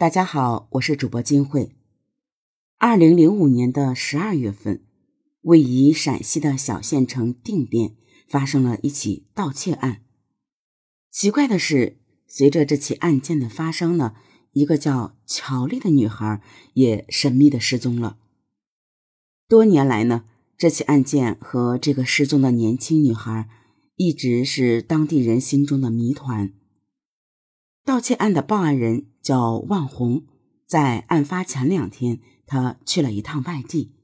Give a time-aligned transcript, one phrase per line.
[0.00, 1.74] 大家好，我是主播金慧。
[2.78, 4.84] 二零零五年的十二月份，
[5.40, 7.96] 位于陕西的小县城定边
[8.28, 10.02] 发生了一起盗窃案。
[11.10, 11.98] 奇怪的是，
[12.28, 14.14] 随着这起案件的发生呢，
[14.52, 16.40] 一个叫乔丽的女孩
[16.74, 18.18] 也神秘的失踪了。
[19.48, 20.26] 多年来呢，
[20.56, 23.48] 这起案件和这个失踪的年轻女孩
[23.96, 26.52] 一直是当地人心中的谜团。
[27.88, 30.26] 盗窃案的报案人叫万红，
[30.66, 33.94] 在案发前两天，他去了一趟外地。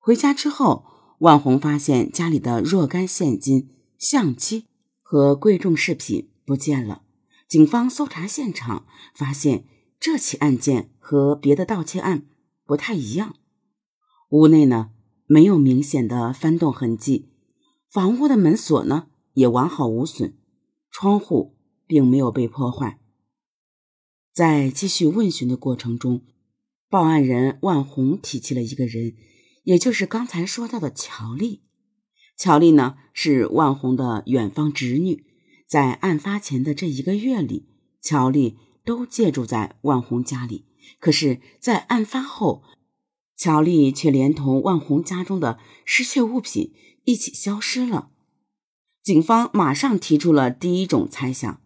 [0.00, 0.84] 回家之后，
[1.20, 4.66] 万红发现家里的若干现金、相机
[5.00, 7.02] 和贵重饰品不见了。
[7.46, 8.84] 警方搜查现场，
[9.14, 9.64] 发现
[10.00, 12.26] 这起案件和别的盗窃案
[12.66, 13.36] 不太一样。
[14.30, 14.90] 屋内呢
[15.26, 17.28] 没有明显的翻动痕迹，
[17.88, 20.36] 房屋的门锁呢也完好无损，
[20.90, 21.54] 窗户
[21.86, 22.98] 并没有被破坏。
[24.34, 26.22] 在继续问询的过程中，
[26.90, 29.14] 报案人万红提起了一个人，
[29.62, 31.62] 也就是刚才说到的乔丽。
[32.36, 35.24] 乔丽呢是万红的远方侄女，
[35.68, 37.68] 在案发前的这一个月里，
[38.02, 40.64] 乔丽都借住在万红家里。
[40.98, 42.64] 可是，在案发后，
[43.36, 46.72] 乔丽却连同万红家中的失窃物品
[47.04, 48.10] 一起消失了。
[49.00, 51.60] 警方马上提出了第一种猜想：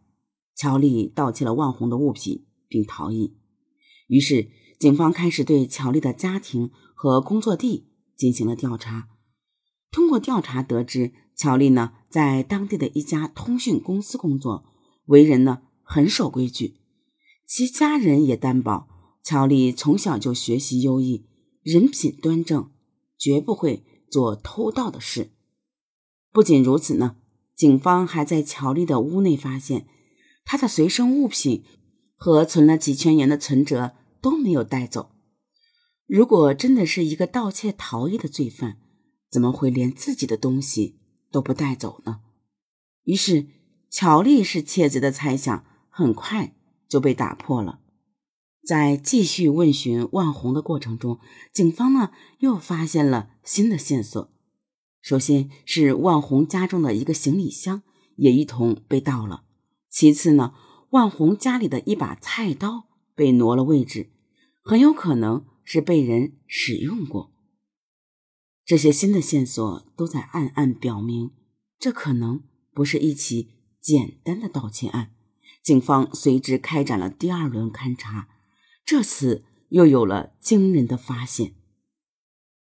[0.54, 2.44] 乔丽盗窃了万红的物品。
[2.68, 3.36] 并逃逸，
[4.06, 9.08] 于是警方开始对乔丽的家庭和工作地进行了调查。
[9.90, 14.64] 通过调查得知，乔丽呢在当地的一家通讯公司工作，
[15.06, 16.76] 为人呢很守规矩。
[17.46, 18.88] 其家人也担保，
[19.24, 21.26] 乔丽从小就学习优异，
[21.62, 22.70] 人品端正，
[23.18, 25.30] 绝不会做偷盗的事。
[26.30, 27.16] 不仅如此呢，
[27.56, 29.86] 警方还在乔丽的屋内发现
[30.44, 31.64] 她的随身物品。
[32.18, 35.12] 和存了几千元的存折都没有带走。
[36.06, 38.78] 如果真的是一个盗窃逃逸的罪犯，
[39.30, 40.98] 怎么会连自己的东西
[41.30, 42.20] 都不带走呢？
[43.04, 43.46] 于是，
[43.88, 46.56] 乔丽是窃贼的猜想很快
[46.88, 47.80] 就被打破了。
[48.66, 51.20] 在继续问询万红的过程中，
[51.52, 52.10] 警方呢
[52.40, 54.30] 又发现了新的线索。
[55.00, 57.82] 首先是万红家中的一个行李箱
[58.16, 59.44] 也一同被盗了。
[59.88, 60.52] 其次呢？
[60.90, 64.10] 万红家里的一把菜刀被挪了位置，
[64.62, 67.32] 很有可能是被人使用过。
[68.64, 71.32] 这些新的线索都在暗暗表明，
[71.78, 73.48] 这可能不是一起
[73.80, 75.14] 简单的盗窃案。
[75.62, 78.28] 警方随之开展了第二轮勘查，
[78.84, 81.54] 这次又有了惊人的发现：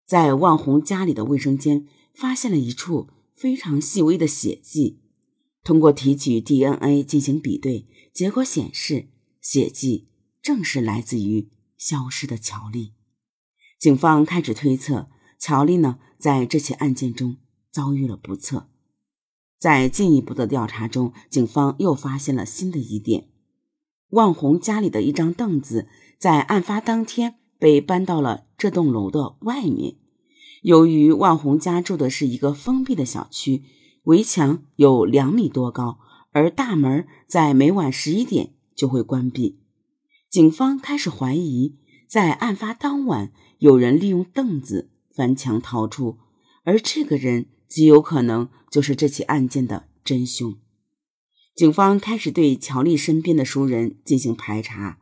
[0.06, 5.00] 在万红家里的卫生间发现了一处非常细微的血迹。
[5.62, 9.08] 通过提取 DNA 进行比对，结果显示
[9.40, 10.06] 血迹
[10.40, 12.92] 正是来自于消失的乔丽。
[13.80, 17.38] 警方开始推测，乔丽呢在这起案件中
[17.72, 18.70] 遭遇了不测。
[19.58, 23.28] 在进一步的调查中，警方又发现了新的疑点：
[24.10, 29.96] 万红家里的一张凳子在案发当天被搬到了这栋楼的外面。
[30.62, 33.64] 由于万红家住的是一个封闭的小区。
[34.04, 35.98] 围墙有两米多高，
[36.34, 39.58] 而大门在每晚十一点就会关闭。
[40.28, 46.18] 警方开始怀疑，在案发当晚，有人利用凳子翻墙逃出，
[46.64, 50.56] 而这个人极有可能就是这起案件的真凶。
[51.54, 54.98] 警方开始对乔丽身边的熟人进行排查，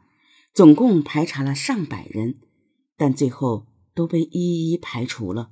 [0.55, 2.37] 总共排查了上百人，
[2.97, 5.51] 但最后都被一一排除了。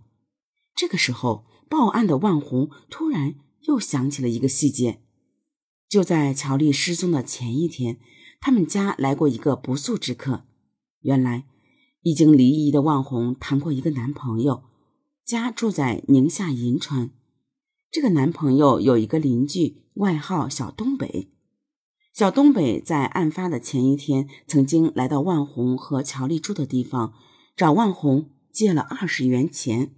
[0.76, 1.44] 这个时候。
[1.70, 5.00] 报案的万红突然又想起了一个细节，
[5.90, 7.98] 就在乔丽失踪的前一天，
[8.40, 10.44] 他们家来过一个不速之客。
[11.00, 11.46] 原来，
[12.02, 14.62] 已经离异的万红谈过一个男朋友，
[15.24, 17.10] 家住在宁夏银川。
[17.90, 21.28] 这个男朋友有一个邻居，外号小东北。
[22.12, 27.15] 小东北在案发的前一天，曾经来到万红和乔丽住的地方，
[27.56, 29.97] 找万红借了二十元钱。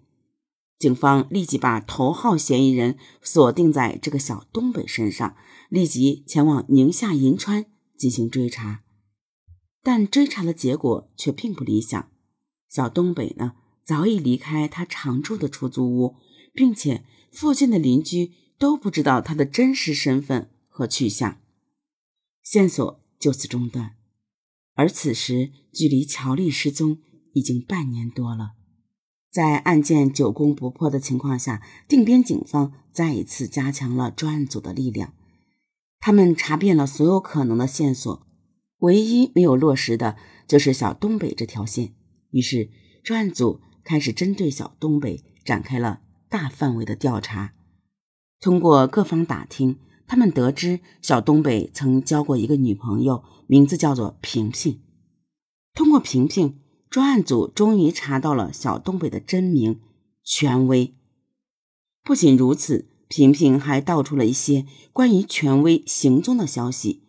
[0.78, 5.36] 警方立即把头号嫌疑人锁定在这个小东北身上，
[5.68, 7.66] 立即前往宁夏银川
[7.96, 8.82] 进行追查，
[9.82, 12.10] 但追查的结果却并不理想。
[12.68, 13.52] 小东北呢，
[13.84, 16.16] 早已离开他常住的出租屋，
[16.52, 21.38] 并且附近的邻居都不知道他的真实身份和去向，
[22.42, 23.96] 线索就此中断。
[24.74, 26.98] 而此时，距离乔丽失踪
[27.34, 28.54] 已经半年多了。
[29.32, 35.14] 在案件久攻不破的情况下，定边警方再一次加强了专案组的力量。
[36.00, 38.26] 他们查遍了所有可能的线索，
[38.78, 41.94] 唯一没有落实的就是小东北这条线。
[42.30, 42.68] 于是
[43.02, 47.54] 专案组开始针对小东北展开了大范围的调查。
[48.38, 54.82] 通过各方打听，他们得知小东北曾交过一个女朋友，名字叫做萍萍。
[55.72, 56.58] 通过萍萍，
[56.92, 59.80] 专案组终于查到了小东北的真名
[60.22, 60.92] 权威。
[62.04, 67.02] 不仅如此，平平还道出了一些关于权威行踪的消息。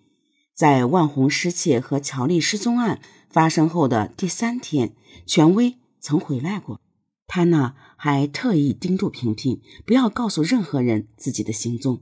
[0.55, 4.95] 在万红失窃和乔丽失踪案发生后的第三天，
[5.25, 6.79] 权威曾回来过。
[7.27, 12.01] 他呢还特意叮嘱平平不要告诉任何人自己的行踪。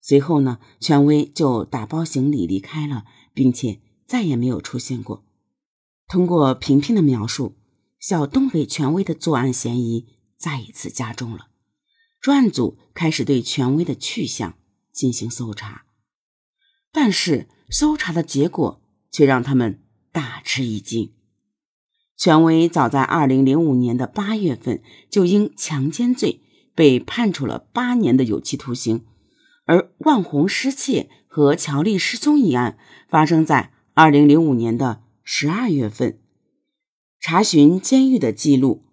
[0.00, 5.24] 随后呢，权威就打包行李离开了，并且再也没有出现过。
[6.08, 7.56] 通过平平的描述，
[7.98, 10.06] 小东北权威的作案嫌疑
[10.36, 11.48] 再一次加重了。
[12.20, 14.54] 专案组开始对权威的去向
[14.92, 15.84] 进行搜查，
[16.92, 18.80] 但是搜查的结果
[19.10, 21.12] 却让他们大吃一惊。
[22.16, 26.40] 权威早在二零零五年的八月份就因强奸罪
[26.74, 29.04] 被判处了八年的有期徒刑，
[29.64, 32.78] 而万红失窃和乔丽失踪一案
[33.08, 36.20] 发生在二零零五年的十二月份。
[37.18, 38.84] 查询监狱的记录，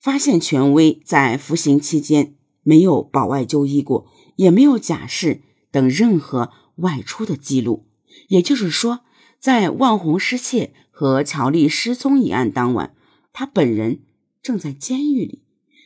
[0.00, 2.34] 发现权威在服刑期间。
[2.68, 7.86] 没有保外就医过，也没有假释等任何外出的记录。
[8.26, 9.04] 也就是说，
[9.38, 12.96] 在万红失窃和乔丽失踪一案当晚，
[13.32, 14.02] 他本人
[14.42, 15.44] 正在监狱里，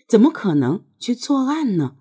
[0.08, 1.96] 怎么可能去作案呢？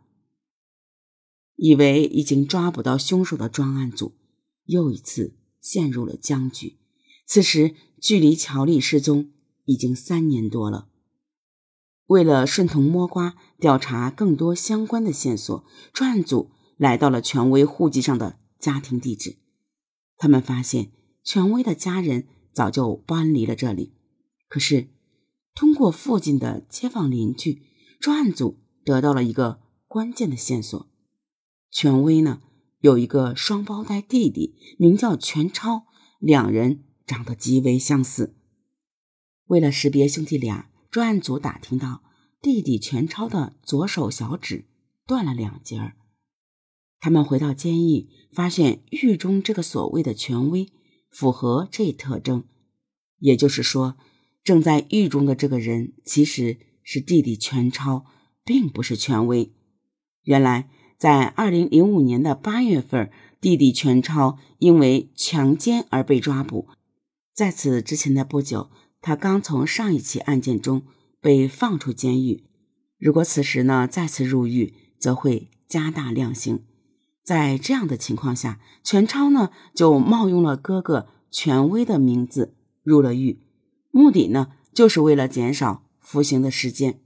[1.57, 4.13] 以为已经抓不到凶手的专案组，
[4.63, 6.79] 又一次陷入了僵局。
[7.31, 9.30] 此时，距离乔丽失踪
[9.66, 10.88] 已经三年多了。
[12.08, 19.38] 为了顺藤摸瓜，调查更多相关的线索，专案组来到了权威户籍上的家庭地址。
[20.18, 20.92] 他们发现，
[21.24, 23.94] 权威的家人早就搬离了这里。
[24.48, 24.90] 可是，
[25.54, 27.62] 通过附近的街坊邻居，
[28.00, 30.90] 专案组得到了一个关键的线索：
[31.70, 32.42] 权威呢
[32.80, 35.84] 有一个双胞胎弟弟，名叫全超，
[36.20, 38.35] 两人长得极为相似。
[39.47, 40.69] 为了识别兄弟俩。
[40.91, 42.01] 专案组打听到，
[42.41, 44.65] 弟弟全超的左手小指
[45.06, 45.94] 断了两截儿。
[47.00, 50.67] 他们回到监狱，发现狱中这个所谓的权威
[51.11, 52.44] 符合这一特征，
[53.19, 53.97] 也就是说，
[54.44, 58.03] 正在狱中的这个人其实是弟弟全超，
[58.44, 59.53] 并不是权威。
[60.23, 66.67] 原来，在二零零五年的八月份，弟弟全超因为强奸而被抓捕，
[67.39, 68.69] 在此之前的不久。
[69.00, 70.83] 他刚从上一起案件中
[71.21, 72.44] 被放出监狱，
[72.97, 76.65] 如果此时呢再次入狱，则会加大量刑。
[77.24, 83.39] 在这样的情况下，全超呢就冒用了哥哥权威的名字入了狱，
[83.89, 87.00] 目的呢就是为了减少服刑的时间。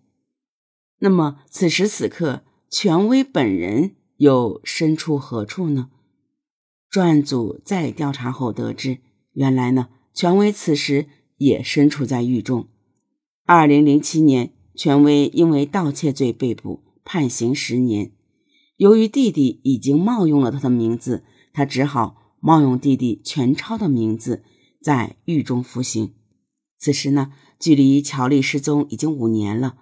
[0.97, 5.91] 那么此时此刻，权威本人又身处何处呢？
[6.89, 8.97] 专案组在调查后得知，
[9.33, 11.07] 原来呢权威此时。
[11.37, 12.69] 也身处在狱中。
[13.45, 18.13] 二零零七年，权威因为盗窃罪被捕，判刑十年。
[18.77, 24.43] 由于弟弟已经冒用了他的名字，他只好冒用弟弟全超的名字
[24.81, 26.13] 在狱中服刑。
[26.79, 29.79] 此时呢，距离乔丽失踪已经五年了。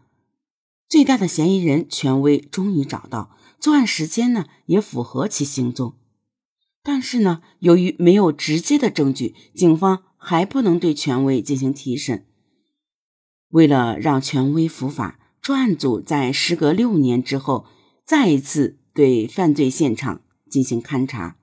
[0.90, 5.94] 最大的嫌疑人权威终于找到，作案时间呢也符合其行踪。
[6.82, 10.06] 但是呢，由于没有直接的证据，警方。
[10.24, 12.28] 还不能对权威进行提审。
[13.50, 17.66] 为了让权威伏法，专案组在时隔六年之后，
[18.06, 21.38] 再一次对犯罪现场进行勘查。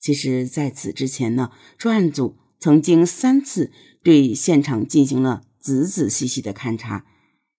[0.00, 3.70] 其实，在此之前呢，专案组曾经三次
[4.02, 7.04] 对现场进行了仔仔细细的勘查，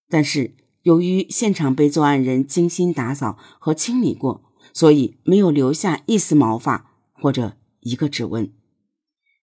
[0.09, 4.43] 但是由于现场被作案人精心打扫和清理过，
[4.73, 8.51] 所以没有留下一丝毛发或者一个指纹。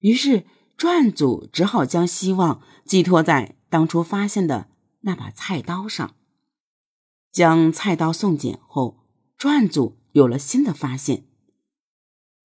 [0.00, 0.42] 于是。
[0.78, 4.68] 专案组只好将希望寄托在当初发现的
[5.00, 6.14] 那把菜刀上。
[7.32, 9.00] 将菜刀送检后，
[9.36, 11.24] 专案组有了新的发现。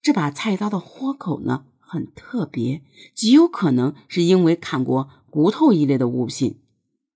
[0.02, 2.82] 这把菜刀的豁口呢很特别，
[3.14, 6.60] 极有可能是因为砍过骨头一类的物品。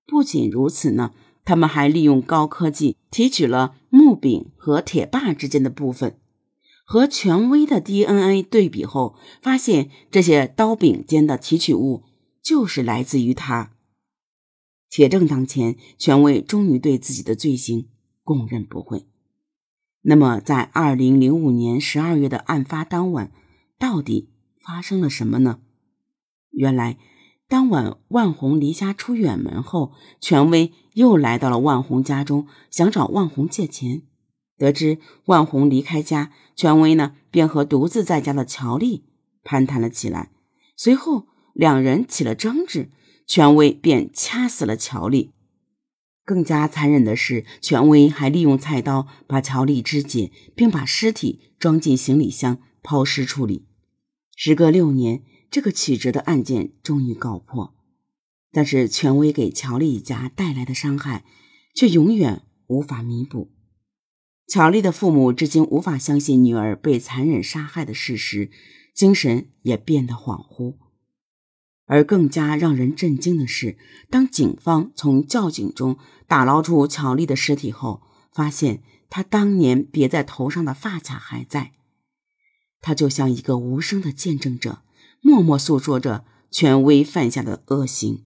[0.06, 6.20] 不仅如此呢，他们还利用高科技提取了木柄和铁把之间的部分。
[6.90, 12.04] 和权威的 DNA 对比后，发现这些刀柄间的提取物
[12.42, 13.74] 就是来自于他。
[14.90, 17.90] 铁证当前，权威终于对自己的罪行
[18.24, 19.06] 供认不讳。
[20.04, 23.34] 那么，在二零零五年十二月的案发当晚，
[23.78, 24.30] 到底
[24.62, 25.60] 发生了什么呢？
[26.52, 26.98] 原来，
[27.50, 29.92] 当晚万红离家出远门后，
[30.22, 34.04] 权威又来到了万红家中，想找万红借钱。
[34.58, 39.06] 得知万红离开家，权威呢便和独自在家的乔丽
[39.44, 40.32] 攀谈了起来。
[40.76, 42.90] 随后，两人起了争执，
[43.26, 45.32] 权威便掐死了乔丽。
[46.26, 53.66] 更加残忍的是，权威还利用菜刀把乔丽肢解，并把尸体装进行李箱抛尸处理。
[54.36, 57.74] 时隔六年，这个曲折的案件终于告破，
[58.52, 61.24] 但是权威给乔丽一家带来的伤害
[61.74, 63.57] 却永远无法弥补。
[64.48, 68.50] 乔丽的父母至今无法相信女儿被残忍杀害的事实，
[68.94, 70.76] 精神也变得恍惚。
[71.86, 73.78] 而更加让人震惊的是，
[74.10, 78.02] 当警方从窖井中打捞出乔丽的尸体后，
[78.32, 81.74] 发现她当年别在头上的发卡还在。
[82.80, 84.82] 她就像一个无声的见证者，
[85.22, 88.24] 默默诉说着权威犯下的恶行。